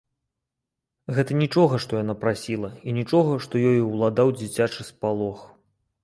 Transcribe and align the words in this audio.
Гэта 1.17 1.31
нічога, 1.41 1.75
што 1.83 1.99
яна 2.03 2.15
прасіла, 2.23 2.69
і 2.89 2.95
нічога, 2.99 3.31
што 3.47 3.53
ёю 3.73 3.81
ўладаў 3.91 4.33
дзіцячы 4.39 4.81
спалох. 4.89 5.45